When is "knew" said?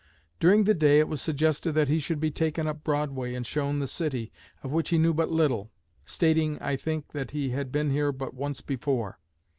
4.97-5.13